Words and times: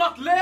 macht 0.00 0.16
Leon! 0.16 0.34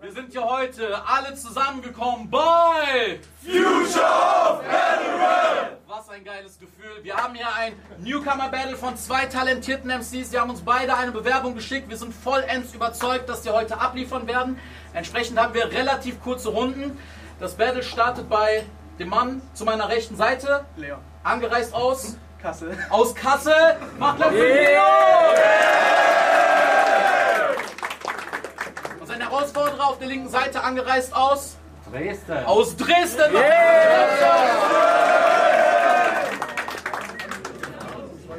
Wir 0.00 0.12
sind 0.12 0.32
hier 0.32 0.44
heute 0.44 1.06
alle 1.06 1.34
zusammengekommen 1.34 2.30
bei 2.30 3.20
Future 3.44 4.02
of 4.02 4.62
Battle 4.62 5.78
Was 5.86 6.08
ein 6.08 6.24
geiles 6.24 6.58
Gefühl. 6.58 7.04
Wir 7.04 7.16
haben 7.16 7.34
hier 7.34 7.54
ein 7.54 7.74
Newcomer 7.98 8.48
Battle 8.48 8.78
von 8.78 8.96
zwei 8.96 9.26
talentierten 9.26 9.90
MCs. 9.90 10.30
Die 10.30 10.38
haben 10.38 10.48
uns 10.48 10.62
beide 10.62 10.96
eine 10.96 11.12
Bewerbung 11.12 11.54
geschickt. 11.54 11.90
Wir 11.90 11.98
sind 11.98 12.14
vollends 12.14 12.72
überzeugt, 12.72 13.28
dass 13.28 13.42
sie 13.42 13.50
heute 13.50 13.78
abliefern 13.78 14.26
werden. 14.26 14.58
Entsprechend 14.94 15.38
haben 15.38 15.52
wir 15.52 15.70
relativ 15.70 16.22
kurze 16.22 16.48
Runden. 16.48 16.98
Das 17.40 17.56
Battle 17.56 17.82
startet 17.82 18.26
bei 18.30 18.64
dem 18.98 19.10
Mann 19.10 19.42
zu 19.52 19.66
meiner 19.66 19.90
rechten 19.90 20.16
Seite. 20.16 20.64
Leon. 20.76 21.00
Angereist 21.24 21.74
aus 21.74 22.16
Kassel. 22.42 22.76
aus 22.90 23.14
Kassel. 23.14 23.76
Macht 23.98 24.16
Platz 24.16 24.30
für 24.32 24.48
Leo! 24.48 24.82
Und 29.00 29.06
sein 29.06 29.20
Herausforderer 29.20 29.88
auf 29.88 29.98
der 29.98 30.08
linken 30.08 30.28
Seite 30.28 30.62
angereist 30.62 31.14
aus 31.14 31.56
Dresden. 31.90 32.44
aus 32.44 32.76
Dresden. 32.76 33.32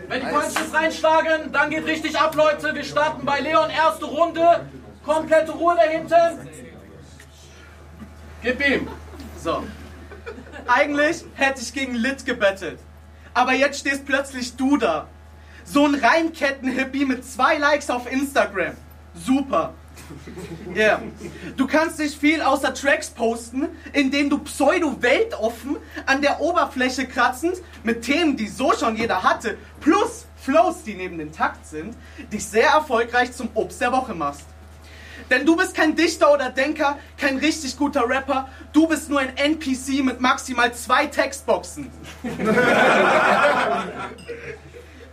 Wenn 0.10 0.20
die 0.20 0.28
Punches 0.28 0.74
reinschlagen, 0.74 1.52
dann 1.54 1.70
geht 1.70 1.86
richtig 1.86 2.20
ab, 2.20 2.36
Leute. 2.36 2.76
Wir 2.76 2.84
starten 2.84 3.26
bei 3.26 3.40
Leon, 3.40 3.70
erste 3.70 4.06
Runde. 4.06 4.68
Komplette 5.06 5.54
Ruhe 5.54 5.76
da 5.76 5.84
hinten. 5.84 6.50
Gib 8.42 8.68
ihm. 8.68 8.88
So. 9.42 9.64
Eigentlich 10.68 11.24
hätte 11.36 11.62
ich 11.62 11.74
gegen 11.74 11.96
Lit 11.96 12.26
gebettelt. 12.26 12.80
Aber 13.34 13.54
jetzt 13.54 13.80
stehst 13.80 14.06
plötzlich 14.06 14.56
du 14.56 14.78
da. 14.78 15.08
So 15.66 15.86
ein 15.86 15.96
Reimketten-Hippie 15.96 17.06
mit 17.06 17.26
zwei 17.26 17.58
Likes 17.58 17.90
auf 17.90 18.12
Instagram. 18.12 18.76
Super. 19.16 19.74
Yeah. 20.76 21.02
Du 21.56 21.68
kannst 21.68 22.00
nicht 22.00 22.20
viel 22.20 22.42
außer 22.42 22.74
Tracks 22.74 23.10
posten, 23.10 23.68
indem 23.94 24.30
du 24.30 24.40
pseudo-weltoffen 24.40 25.78
an 26.06 26.22
der 26.22 26.42
Oberfläche 26.42 27.08
kratzend 27.08 27.62
mit 27.84 28.02
Themen, 28.02 28.36
die 28.36 28.48
so 28.48 28.74
schon 28.74 28.98
jeder 28.98 29.24
hatte, 29.24 29.58
plus 29.80 30.26
Flows, 30.36 30.84
die 30.84 30.96
neben 30.96 31.18
dem 31.18 31.32
Takt 31.32 31.66
sind, 31.66 31.96
dich 32.32 32.46
sehr 32.46 32.70
erfolgreich 32.70 33.32
zum 33.32 33.50
Obst 33.54 33.80
der 33.80 33.92
Woche 33.92 34.14
machst. 34.14 34.46
Denn 35.30 35.46
du 35.46 35.56
bist 35.56 35.76
kein 35.76 35.96
Dichter 35.96 36.34
oder 36.34 36.50
Denker, 36.50 36.98
kein 37.18 37.38
richtig 37.38 37.78
guter 37.78 38.08
Rapper, 38.08 38.50
du 38.72 38.88
bist 38.88 39.10
nur 39.10 39.20
ein 39.20 39.36
NPC 39.38 40.04
mit 40.04 40.20
maximal 40.20 40.74
zwei 40.74 41.08
Textboxen. 41.08 41.92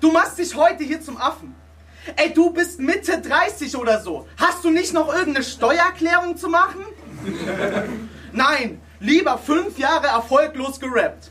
Du 0.01 0.11
machst 0.11 0.39
dich 0.39 0.55
heute 0.55 0.83
hier 0.85 1.01
zum 1.01 1.17
Affen. 1.19 1.55
Ey, 2.17 2.33
du 2.33 2.51
bist 2.51 2.81
Mitte 2.81 3.21
30 3.21 3.77
oder 3.77 4.01
so. 4.01 4.27
Hast 4.39 4.65
du 4.65 4.71
nicht 4.71 4.95
noch 4.95 5.13
irgendeine 5.13 5.45
Steuererklärung 5.45 6.37
zu 6.37 6.49
machen? 6.49 6.85
Nein, 8.33 8.81
lieber 9.01 9.37
fünf 9.37 9.79
Jahre 9.79 10.07
erfolglos 10.07 10.81
gerappt. 10.81 11.31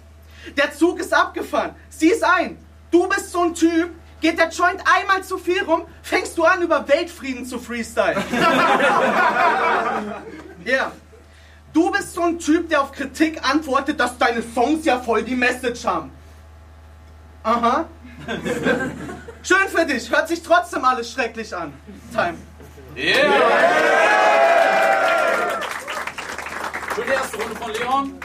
Der 0.55 0.71
Zug 0.73 0.99
ist 0.99 1.13
abgefahren. 1.13 1.75
Sieh's 1.89 2.21
ein. 2.21 2.57
Du 2.91 3.07
bist 3.07 3.31
so 3.31 3.41
ein 3.41 3.53
Typ, 3.53 3.91
geht 4.21 4.37
der 4.37 4.49
Joint 4.49 4.81
einmal 4.85 5.23
zu 5.23 5.37
viel 5.37 5.63
rum, 5.63 5.83
fängst 6.01 6.37
du 6.37 6.43
an, 6.43 6.61
über 6.61 6.87
Weltfrieden 6.87 7.45
zu 7.45 7.59
freestylen. 7.59 8.23
Ja. 10.65 10.91
Du 11.73 11.89
bist 11.91 12.13
so 12.13 12.23
ein 12.23 12.37
Typ, 12.37 12.69
der 12.69 12.81
auf 12.81 12.91
Kritik 12.91 13.41
antwortet, 13.47 13.99
dass 13.99 14.17
deine 14.17 14.41
Songs 14.41 14.85
ja 14.85 14.99
voll 14.99 15.23
die 15.23 15.35
Message 15.35 15.85
haben. 15.85 16.11
Aha. 17.43 17.85
Schön 19.43 19.67
für 19.69 19.85
dich, 19.85 20.11
hört 20.11 20.27
sich 20.27 20.43
trotzdem 20.43 20.83
alles 20.83 21.11
schrecklich 21.11 21.55
an. 21.55 21.73
Time. 22.11 22.37
Yeah. 22.95 23.15
Für 26.93 27.01
die 27.03 27.11
erste 27.11 27.37
Runde 27.37 27.55
von 27.55 27.71
Leon. 27.71 28.19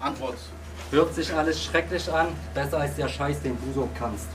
Antwort. 0.00 0.36
Hört 0.90 1.14
sich 1.14 1.32
alles 1.32 1.64
schrecklich 1.64 2.12
an, 2.12 2.28
besser 2.54 2.78
als 2.78 2.96
der 2.96 3.08
Scheiß, 3.08 3.42
den 3.42 3.56
du 3.64 3.72
so 3.72 3.88
kannst. 3.98 4.26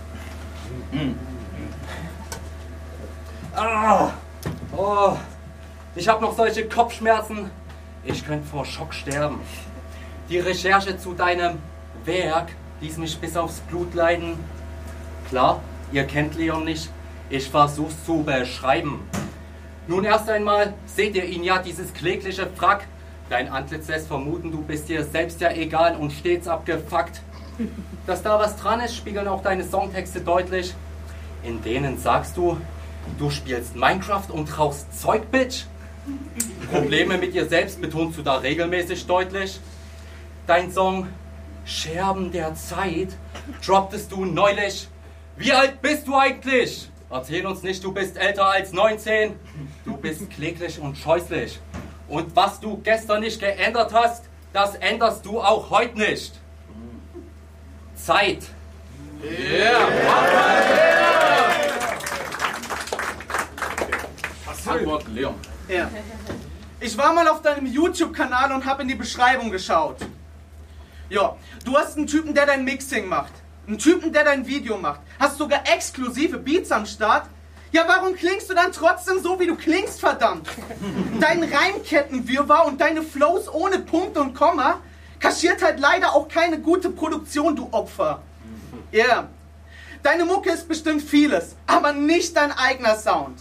Ah, 3.55 4.11
oh, 4.75 5.15
ich 5.95 6.07
habe 6.07 6.21
noch 6.21 6.35
solche 6.35 6.67
Kopfschmerzen. 6.67 7.51
Ich 8.03 8.25
könnte 8.25 8.47
vor 8.47 8.65
Schock 8.65 8.93
sterben. 8.93 9.39
Die 10.29 10.39
Recherche 10.39 10.97
zu 10.97 11.13
deinem 11.13 11.59
Werk 12.05 12.49
ließ 12.81 12.97
mich 12.97 13.17
bis 13.19 13.37
aufs 13.37 13.59
Blut 13.61 13.93
leiden. 13.93 14.37
Klar, 15.29 15.61
ihr 15.91 16.05
kennt 16.05 16.35
Leon 16.35 16.65
nicht. 16.65 16.89
Ich 17.29 17.49
versuch's 17.49 17.95
zu 18.05 18.23
beschreiben. 18.23 19.07
Nun 19.87 20.03
erst 20.03 20.29
einmal 20.29 20.73
seht 20.85 21.15
ihr 21.15 21.25
ihn 21.25 21.43
ja, 21.43 21.59
dieses 21.59 21.93
klägliche 21.93 22.47
Frack. 22.55 22.87
Dein 23.29 23.49
Antlitz 23.49 23.87
lässt 23.87 24.07
vermuten, 24.07 24.51
du 24.51 24.61
bist 24.61 24.89
dir 24.89 25.03
selbst 25.03 25.41
ja 25.41 25.51
egal 25.51 25.95
und 25.95 26.11
stets 26.11 26.47
abgefuckt. 26.47 27.21
Dass 28.05 28.23
da 28.23 28.39
was 28.39 28.55
dran 28.57 28.79
ist, 28.79 28.95
spiegeln 28.95 29.27
auch 29.27 29.41
deine 29.41 29.63
Songtexte 29.63 30.21
deutlich. 30.21 30.73
In 31.43 31.61
denen 31.61 31.97
sagst 31.97 32.37
du, 32.37 32.57
du 33.17 33.29
spielst 33.29 33.75
Minecraft 33.75 34.29
und 34.29 34.47
traust 34.47 34.99
Zeug, 34.99 35.29
Bitch. 35.31 35.65
Probleme 36.71 37.17
mit 37.17 37.33
dir 37.33 37.47
selbst 37.47 37.81
betonst 37.81 38.17
du 38.17 38.23
da 38.23 38.37
regelmäßig 38.37 39.05
deutlich. 39.05 39.59
Dein 40.47 40.71
Song 40.71 41.07
Scherben 41.65 42.31
der 42.31 42.55
Zeit 42.55 43.09
dropptest 43.65 44.11
du 44.11 44.25
neulich. 44.25 44.89
Wie 45.37 45.53
alt 45.53 45.81
bist 45.81 46.07
du 46.07 46.15
eigentlich? 46.15 46.89
Erzähl 47.09 47.45
uns 47.45 47.63
nicht, 47.63 47.83
du 47.83 47.93
bist 47.93 48.17
älter 48.17 48.47
als 48.47 48.73
19. 48.73 49.35
Du 49.85 49.95
bist 49.95 50.29
kläglich 50.29 50.79
und 50.79 50.97
scheußlich. 50.97 51.59
Und 52.07 52.35
was 52.35 52.59
du 52.59 52.77
gestern 52.83 53.21
nicht 53.21 53.39
geändert 53.39 53.93
hast, 53.93 54.25
das 54.51 54.75
änderst 54.75 55.25
du 55.25 55.39
auch 55.39 55.69
heute 55.69 55.97
nicht. 55.97 56.42
Zeit. 58.05 58.43
Antwort 64.65 65.07
Leon. 65.07 65.35
Ja. 65.69 65.89
Ich 66.81 66.97
war 66.97 67.13
mal 67.13 67.27
auf 67.29 67.41
deinem 67.41 67.65
YouTube-Kanal 67.65 68.51
und 68.51 68.65
habe 68.65 68.81
in 68.81 68.89
die 68.89 68.95
Beschreibung 68.95 69.51
geschaut. 69.51 69.97
Ja, 71.09 71.35
du 71.63 71.77
hast 71.77 71.95
einen 71.95 72.07
Typen, 72.07 72.33
der 72.33 72.45
dein 72.45 72.65
Mixing 72.65 73.07
macht. 73.07 73.31
Einen 73.67 73.77
Typen, 73.77 74.11
der 74.11 74.25
dein 74.25 74.45
Video 74.45 74.77
macht. 74.77 74.99
Hast 75.19 75.37
sogar 75.37 75.61
exklusive 75.73 76.37
Beats 76.37 76.71
am 76.71 76.85
Start. 76.85 77.27
Ja, 77.71 77.85
warum 77.87 78.15
klingst 78.15 78.49
du 78.49 78.53
dann 78.53 78.71
trotzdem 78.73 79.21
so, 79.21 79.39
wie 79.39 79.47
du 79.47 79.55
klingst, 79.55 80.01
verdammt? 80.01 80.49
Dein 81.21 81.43
Reimkettenwirrwarr 81.43 82.65
und 82.65 82.81
deine 82.81 83.01
Flows 83.01 83.47
ohne 83.47 83.79
Punkt 83.79 84.17
und 84.17 84.33
Komma 84.33 84.81
kaschiert 85.23 85.63
halt 85.63 85.79
leider 85.79 86.13
auch 86.13 86.27
keine 86.27 86.59
gute 86.59 86.89
Produktion, 86.89 87.55
du 87.55 87.69
Opfer. 87.71 88.21
Ja. 88.91 89.05
Yeah. 89.05 89.29
Deine 90.03 90.25
Mucke 90.25 90.49
ist 90.51 90.67
bestimmt 90.67 91.01
vieles, 91.01 91.55
aber 91.65 91.93
nicht 91.93 92.35
dein 92.35 92.51
eigener 92.51 92.97
Sound. 92.97 93.39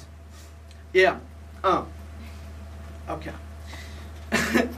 Ja. 0.93 1.01
Yeah. 1.03 1.21
Ah. 1.63 1.83
Okay. 3.09 3.33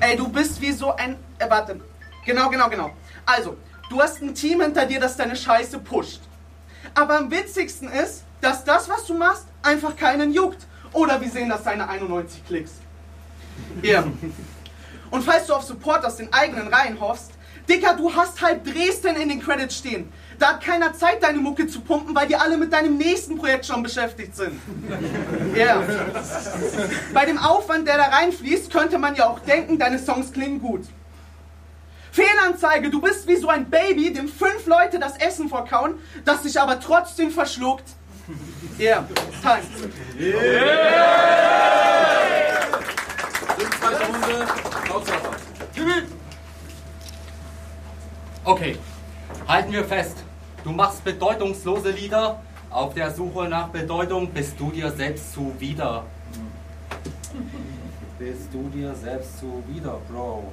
Ey, 0.00 0.16
du 0.16 0.28
bist 0.28 0.60
wie 0.60 0.70
so 0.70 0.94
ein. 0.94 1.16
Äh, 1.40 1.50
warte. 1.50 1.80
Genau, 2.24 2.48
genau, 2.50 2.68
genau. 2.70 2.92
Also, 3.26 3.56
du 3.90 4.00
hast 4.00 4.22
ein 4.22 4.32
Team 4.32 4.60
hinter 4.60 4.86
dir, 4.86 5.00
das 5.00 5.16
deine 5.16 5.34
Scheiße 5.34 5.80
pusht. 5.80 6.20
Aber 6.94 7.18
am 7.18 7.32
witzigsten 7.32 7.90
ist, 7.90 8.22
dass 8.40 8.62
das, 8.64 8.88
was 8.88 9.04
du 9.06 9.14
machst, 9.14 9.46
einfach 9.62 9.96
keinen 9.96 10.32
juckt. 10.32 10.67
Oder 10.92 11.20
wir 11.20 11.30
sehen 11.30 11.48
das 11.48 11.62
deine 11.62 11.88
91 11.88 12.46
Klicks. 12.46 12.72
Ja. 13.82 14.04
Und 15.10 15.22
falls 15.22 15.46
du 15.46 15.54
auf 15.54 15.62
Support 15.62 16.04
aus 16.04 16.16
den 16.16 16.32
eigenen 16.32 16.68
Reihen 16.68 17.00
hoffst, 17.00 17.32
Dicker, 17.68 17.94
du 17.94 18.14
hast 18.14 18.40
halt 18.40 18.66
Dresden 18.66 19.16
in 19.16 19.28
den 19.28 19.42
Credits 19.42 19.76
stehen. 19.76 20.10
Da 20.38 20.54
hat 20.54 20.62
keiner 20.62 20.94
Zeit, 20.94 21.22
deine 21.22 21.38
Mucke 21.38 21.66
zu 21.66 21.80
pumpen, 21.80 22.14
weil 22.14 22.26
die 22.26 22.36
alle 22.36 22.56
mit 22.56 22.72
deinem 22.72 22.96
nächsten 22.96 23.36
Projekt 23.36 23.66
schon 23.66 23.82
beschäftigt 23.82 24.34
sind. 24.34 24.58
Ja. 25.54 25.80
Yeah. 25.80 25.84
Bei 27.12 27.26
dem 27.26 27.36
Aufwand, 27.38 27.86
der 27.86 27.98
da 27.98 28.04
reinfließt, 28.04 28.72
könnte 28.72 28.98
man 28.98 29.16
ja 29.16 29.28
auch 29.28 29.40
denken, 29.40 29.78
deine 29.78 29.98
Songs 29.98 30.32
klingen 30.32 30.60
gut. 30.60 30.86
Fehlanzeige, 32.12 32.88
du 32.88 33.00
bist 33.00 33.26
wie 33.28 33.36
so 33.36 33.48
ein 33.48 33.68
Baby, 33.68 34.12
dem 34.12 34.28
fünf 34.28 34.66
Leute 34.66 34.98
das 34.98 35.16
Essen 35.18 35.48
vorkauen, 35.48 35.98
das 36.24 36.44
sich 36.44 36.58
aber 36.58 36.80
trotzdem 36.80 37.30
verschluckt. 37.30 37.84
Ja, 38.78 38.84
yeah. 38.84 39.08
time. 39.42 39.62
Zweite 43.80 44.04
Runde. 44.06 44.46
Okay, 48.44 48.78
halten 49.46 49.72
wir 49.72 49.84
fest. 49.84 50.24
Du 50.64 50.70
machst 50.72 51.04
bedeutungslose 51.04 51.90
Lieder. 51.90 52.42
Auf 52.70 52.92
der 52.92 53.10
Suche 53.10 53.48
nach 53.48 53.68
Bedeutung 53.68 54.30
bist 54.30 54.60
du 54.60 54.70
dir 54.70 54.90
selbst 54.90 55.32
zuwider. 55.32 56.04
Bist 58.18 58.52
du 58.52 58.68
dir 58.68 58.94
selbst 58.94 59.38
zuwider, 59.38 59.98
Bro. 60.08 60.52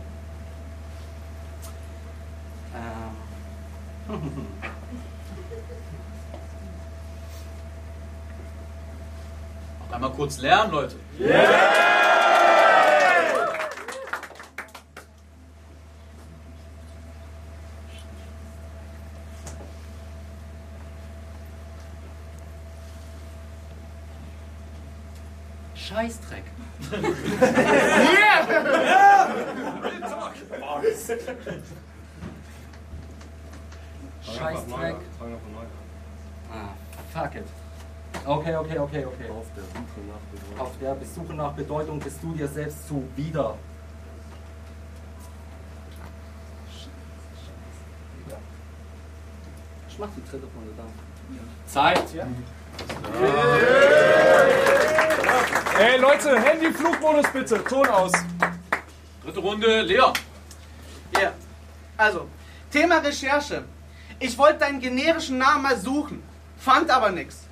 Ähm, 4.10 4.22
Einmal 9.96 10.12
kurz 10.12 10.40
lernen, 10.40 10.72
Leute. 10.74 10.98
Scheißdreck. 25.76 26.44
Scheißdreck. 34.22 34.96
Ah, 36.52 36.74
fuck 37.14 37.36
it. 37.36 37.48
Okay, 38.24 38.56
okay, 38.56 38.80
okay, 38.80 39.06
okay. 39.06 39.30
Auf 39.30 39.46
der 39.56 39.64
Suche 39.64 40.02
nach 40.08 40.20
Bedeutung. 40.32 40.60
Auf 40.60 40.72
der 40.80 40.96
Besuche 40.96 41.34
nach 41.34 41.52
Bedeutung 41.54 42.00
bist 42.00 42.24
du 42.24 42.34
dir 42.34 42.48
selbst 42.48 42.88
zuwider. 42.88 43.58
Ich 49.90 50.00
mach 50.00 50.10
die 50.16 50.30
dritte 50.30 50.46
Runde 50.54 50.72
dann. 50.76 50.92
Zeit. 51.68 52.04
Ey 55.80 55.98
Leute, 55.98 56.40
Handy-Flugmodus 56.40 57.28
bitte, 57.32 57.64
Ton 57.64 57.88
aus. 57.88 58.12
Dritte 59.24 59.40
Runde, 59.40 59.82
Leon. 59.82 60.14
Ja. 61.14 61.32
Also, 61.96 62.28
Thema 62.72 62.98
Recherche. 62.98 63.64
Ich 64.20 64.38
wollte 64.38 64.60
deinen 64.60 64.80
generischen 64.82 65.38
Namen 65.38 65.64
mal 65.64 65.78
suchen, 65.78 66.22
fand 66.58 66.90
aber 66.92 67.12
nix. 67.12 67.48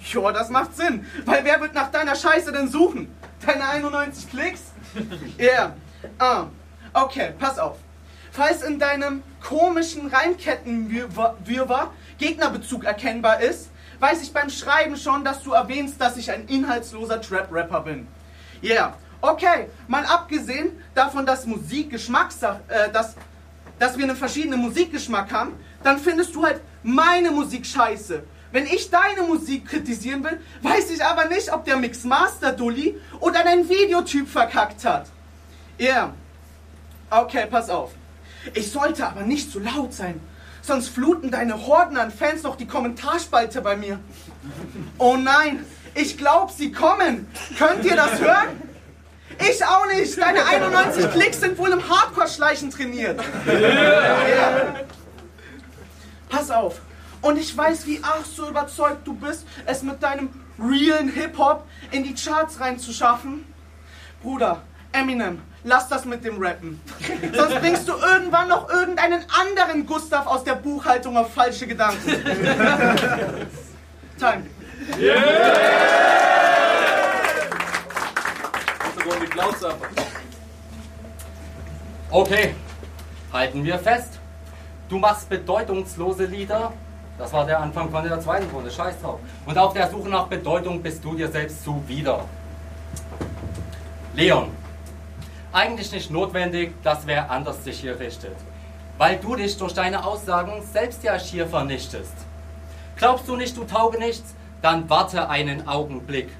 Joa, 0.00 0.32
das 0.32 0.50
macht 0.50 0.76
Sinn, 0.76 1.06
weil 1.24 1.44
wer 1.44 1.60
wird 1.60 1.74
nach 1.74 1.90
deiner 1.90 2.14
Scheiße 2.14 2.52
denn 2.52 2.68
suchen? 2.68 3.14
Deine 3.44 3.66
91 3.68 4.30
Klicks? 4.30 4.62
Ja. 5.38 5.44
Yeah. 5.44 5.76
Ah. 6.18 6.46
Okay, 6.92 7.32
pass 7.38 7.58
auf. 7.58 7.78
Falls 8.30 8.62
in 8.62 8.78
deinem 8.78 9.22
komischen 9.40 10.06
Reimkettenwirrwarr 10.06 11.92
Gegnerbezug 12.18 12.84
erkennbar 12.84 13.40
ist, 13.40 13.70
weiß 13.98 14.22
ich 14.22 14.32
beim 14.32 14.48
Schreiben 14.48 14.96
schon, 14.96 15.24
dass 15.24 15.42
du 15.42 15.52
erwähnst, 15.52 16.00
dass 16.00 16.16
ich 16.16 16.30
ein 16.30 16.46
inhaltsloser 16.46 17.20
Trap-Rapper 17.20 17.80
bin. 17.80 18.06
Ja, 18.60 18.74
yeah. 18.74 18.96
okay, 19.20 19.68
mal 19.88 20.04
abgesehen 20.04 20.70
davon, 20.94 21.26
dass 21.26 21.46
Musikgeschmackssache, 21.46 22.60
äh, 22.68 22.90
dass, 22.92 23.16
dass 23.78 23.96
wir 23.96 24.04
einen 24.04 24.16
verschiedenen 24.16 24.60
Musikgeschmack 24.60 25.32
haben, 25.32 25.54
dann 25.82 25.98
findest 25.98 26.34
du 26.34 26.44
halt 26.44 26.60
meine 26.82 27.30
Musik 27.30 27.66
scheiße. 27.66 28.22
Wenn 28.54 28.66
ich 28.66 28.88
deine 28.88 29.22
Musik 29.22 29.66
kritisieren 29.66 30.22
will, 30.22 30.40
weiß 30.62 30.88
ich 30.90 31.04
aber 31.04 31.24
nicht, 31.24 31.52
ob 31.52 31.64
der 31.64 31.76
Mixmaster 31.76 32.52
Dulli 32.52 32.96
oder 33.18 33.42
dein 33.42 33.68
Videotyp 33.68 34.28
verkackt 34.28 34.84
hat. 34.84 35.08
Ja. 35.76 35.86
Yeah. 35.86 36.14
Okay, 37.10 37.46
pass 37.50 37.68
auf. 37.68 37.90
Ich 38.52 38.70
sollte 38.70 39.08
aber 39.08 39.22
nicht 39.22 39.50
zu 39.50 39.58
laut 39.58 39.92
sein, 39.92 40.20
sonst 40.62 40.90
fluten 40.90 41.32
deine 41.32 41.66
Horden 41.66 41.96
an 41.96 42.12
Fans 42.12 42.44
noch 42.44 42.54
die 42.54 42.68
Kommentarspalte 42.68 43.60
bei 43.60 43.74
mir. 43.74 43.98
Oh 44.98 45.16
nein, 45.16 45.66
ich 45.96 46.16
glaub, 46.16 46.52
sie 46.52 46.70
kommen. 46.70 47.26
Könnt 47.58 47.84
ihr 47.84 47.96
das 47.96 48.20
hören? 48.20 48.62
Ich 49.50 49.64
auch 49.64 49.86
nicht. 49.86 50.16
Deine 50.16 50.46
91 50.46 51.10
Klicks 51.10 51.40
sind 51.40 51.58
wohl 51.58 51.70
im 51.70 51.88
Hardcore-Schleichen 51.88 52.70
trainiert. 52.70 53.20
Yeah. 53.48 54.76
Pass 56.28 56.52
auf. 56.52 56.80
Und 57.24 57.38
ich 57.38 57.56
weiß, 57.56 57.86
wie 57.86 58.00
ach 58.02 58.22
so 58.22 58.50
überzeugt 58.50 59.06
du 59.06 59.14
bist, 59.14 59.46
es 59.64 59.82
mit 59.82 60.02
deinem 60.02 60.28
realen 60.58 61.08
Hip-Hop 61.08 61.64
in 61.90 62.04
die 62.04 62.14
Charts 62.14 62.60
reinzuschaffen. 62.60 63.46
Bruder, 64.22 64.60
Eminem, 64.92 65.40
lass 65.62 65.88
das 65.88 66.04
mit 66.04 66.22
dem 66.22 66.36
Rappen. 66.36 66.78
Sonst 67.34 67.60
bringst 67.60 67.88
du 67.88 67.94
irgendwann 67.94 68.48
noch 68.48 68.68
irgendeinen 68.68 69.24
anderen 69.40 69.86
Gustav 69.86 70.26
aus 70.26 70.44
der 70.44 70.56
Buchhaltung 70.56 71.16
auf 71.16 71.32
falsche 71.32 71.66
Gedanken. 71.66 72.10
Time. 74.18 74.44
Einfach. 79.64 79.88
Okay, 82.10 82.54
halten 83.32 83.64
wir 83.64 83.78
fest. 83.78 84.18
Du 84.90 84.98
machst 84.98 85.30
bedeutungslose 85.30 86.26
Lieder. 86.26 86.74
Das 87.18 87.32
war 87.32 87.46
der 87.46 87.60
Anfang 87.60 87.90
von 87.90 88.04
der 88.04 88.20
zweiten 88.20 88.50
Runde. 88.50 88.70
Scheiß 88.70 89.00
drauf. 89.00 89.20
Und 89.46 89.56
auf 89.56 89.72
der 89.72 89.88
Suche 89.88 90.08
nach 90.08 90.26
Bedeutung 90.26 90.82
bist 90.82 91.04
du 91.04 91.14
dir 91.14 91.28
selbst 91.28 91.62
zuwider. 91.62 92.24
Leon, 94.14 94.50
eigentlich 95.52 95.92
nicht 95.92 96.10
notwendig, 96.10 96.74
dass 96.82 97.06
wer 97.06 97.30
anders 97.30 97.62
sich 97.62 97.80
hier 97.80 97.98
richtet. 97.98 98.36
Weil 98.98 99.16
du 99.18 99.36
dich 99.36 99.56
durch 99.56 99.74
deine 99.74 100.04
Aussagen 100.04 100.62
selbst 100.72 101.02
ja 101.04 101.18
schier 101.18 101.46
vernichtest. 101.46 102.14
Glaubst 102.96 103.28
du 103.28 103.36
nicht, 103.36 103.56
du 103.56 103.64
tauge 103.64 103.98
nichts? 103.98 104.34
Dann 104.62 104.88
warte 104.88 105.28
einen 105.28 105.68
Augenblick. 105.68 106.30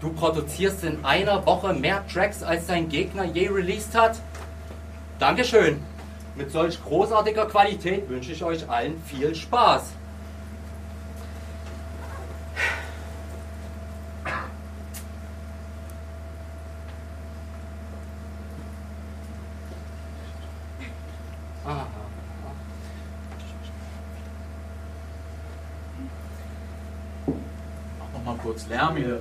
Du 0.00 0.12
produzierst 0.12 0.84
in 0.84 1.04
einer 1.04 1.44
Woche 1.44 1.72
mehr 1.72 2.06
Tracks, 2.06 2.42
als 2.42 2.66
dein 2.66 2.88
Gegner 2.88 3.24
je 3.24 3.48
released 3.48 3.94
hat? 3.94 4.20
Dankeschön. 5.18 5.82
Mit 6.36 6.52
solch 6.52 6.82
großartiger 6.84 7.46
Qualität 7.46 8.08
wünsche 8.08 8.32
ich 8.32 8.44
euch 8.44 8.68
allen 8.70 9.02
viel 9.02 9.34
Spaß. 9.34 9.97
Kurz 28.48 28.66
Lärm 28.68 28.96
hier. 28.96 29.20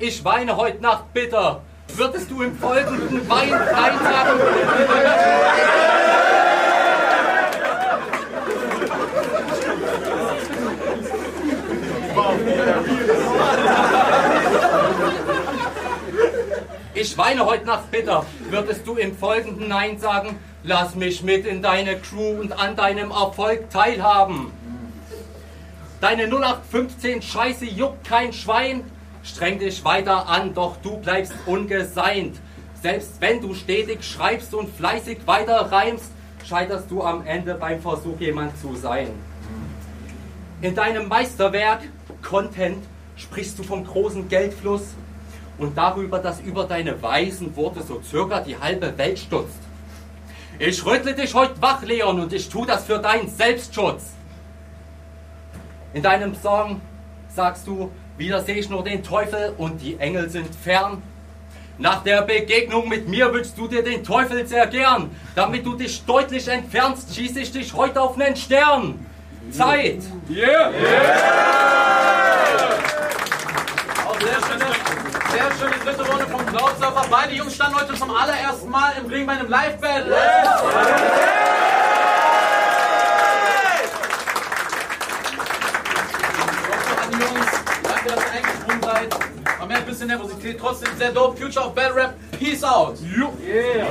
Ich 0.00 0.24
weine 0.24 0.56
heute 0.56 0.82
Nacht 0.82 1.12
bitter. 1.12 1.62
Würdest 1.94 2.32
du 2.32 2.42
im 2.42 2.56
folgenden 2.58 3.28
Wein 3.28 3.52
einsagen? 3.52 4.40
Ich 16.98 17.18
weine 17.18 17.44
heute 17.44 17.66
Nacht 17.66 17.90
bitter. 17.90 18.24
Würdest 18.48 18.86
du 18.86 18.94
im 18.94 19.14
folgenden 19.14 19.68
Nein 19.68 19.98
sagen? 19.98 20.38
Lass 20.64 20.94
mich 20.94 21.22
mit 21.22 21.44
in 21.44 21.60
deine 21.60 21.98
Crew 21.98 22.40
und 22.40 22.58
an 22.58 22.74
deinem 22.74 23.10
Erfolg 23.10 23.68
teilhaben. 23.68 24.50
Deine 26.00 26.22
0815 26.24 27.20
Scheiße 27.20 27.66
juckt 27.66 28.02
kein 28.08 28.32
Schwein. 28.32 28.82
Streng 29.22 29.58
dich 29.58 29.84
weiter 29.84 30.26
an, 30.26 30.54
doch 30.54 30.78
du 30.78 30.96
bleibst 30.96 31.34
ungeseint. 31.44 32.38
Selbst 32.80 33.20
wenn 33.20 33.42
du 33.42 33.52
stetig 33.52 34.02
schreibst 34.02 34.54
und 34.54 34.74
fleißig 34.74 35.18
weiter 35.26 35.70
reimst, 35.70 36.10
scheiterst 36.48 36.90
du 36.90 37.02
am 37.02 37.26
Ende 37.26 37.56
beim 37.56 37.82
Versuch, 37.82 38.18
jemand 38.20 38.58
zu 38.58 38.74
sein. 38.74 39.10
In 40.62 40.74
deinem 40.74 41.08
Meisterwerk 41.08 41.80
Content 42.22 42.82
sprichst 43.16 43.58
du 43.58 43.64
vom 43.64 43.84
großen 43.84 44.30
Geldfluss 44.30 44.94
und 45.58 45.76
darüber, 45.76 46.18
dass 46.18 46.40
über 46.40 46.64
deine 46.64 47.00
weisen 47.02 47.54
Worte 47.56 47.82
so 47.82 48.00
circa 48.02 48.40
die 48.40 48.58
halbe 48.58 48.96
Welt 48.98 49.18
stutzt. 49.18 49.58
Ich 50.58 50.84
rüttle 50.84 51.14
dich 51.14 51.34
heute 51.34 51.60
wach, 51.60 51.82
Leon, 51.82 52.20
und 52.20 52.32
ich 52.32 52.48
tu 52.48 52.64
das 52.64 52.84
für 52.84 52.98
deinen 52.98 53.28
Selbstschutz. 53.28 54.12
In 55.92 56.02
deinem 56.02 56.34
Song 56.34 56.80
sagst 57.34 57.66
du, 57.66 57.90
wieder 58.16 58.42
sehe 58.42 58.56
ich 58.56 58.70
nur 58.70 58.82
den 58.82 59.02
Teufel 59.02 59.54
und 59.58 59.80
die 59.82 59.98
Engel 59.98 60.30
sind 60.30 60.54
fern. 60.54 61.02
Nach 61.78 62.02
der 62.02 62.22
Begegnung 62.22 62.88
mit 62.88 63.06
mir 63.06 63.32
wünschst 63.32 63.58
du 63.58 63.68
dir 63.68 63.82
den 63.82 64.02
Teufel 64.02 64.46
sehr 64.46 64.66
gern. 64.66 65.10
Damit 65.34 65.66
du 65.66 65.74
dich 65.74 66.04
deutlich 66.06 66.48
entfernst, 66.48 67.14
schieße 67.14 67.40
ich 67.40 67.52
dich 67.52 67.74
heute 67.74 68.00
auf 68.00 68.18
einen 68.18 68.36
Stern. 68.36 69.06
Zeit. 69.50 69.98
Auch 74.06 74.20
sehr 74.20 74.40
schöne, 74.48 74.64
sehr 75.36 75.52
schöne 75.58 75.76
dritte 75.84 76.10
Runde 76.10 76.26
vom 76.26 76.46
Cloudsurfer. 76.46 77.04
Beide 77.10 77.34
Jungs 77.34 77.54
standen 77.54 77.78
heute 77.78 77.94
zum 77.94 78.10
allerersten 78.10 78.70
Mal 78.70 78.94
im 78.98 79.06
Ring 79.06 79.26
bei 79.26 79.34
einem 79.34 79.48
Live-Battle. 79.48 80.16
Danke, 87.82 88.08
dass 88.08 88.24
ihr 88.24 88.32
eingesprungen 88.32 88.82
seid. 88.82 89.14
Man 89.58 89.68
merkt 89.68 89.82
ein 89.82 89.86
bisschen 89.86 90.06
Nervosität. 90.08 90.58
Trotzdem 90.58 90.96
sehr 90.96 91.12
dope. 91.12 91.36
Future 91.36 91.66
of 91.66 91.74
Battle 91.74 91.96
Rap. 91.96 92.14
Peace 92.38 92.64
out. 92.64 92.98
Yeah. 93.00 93.84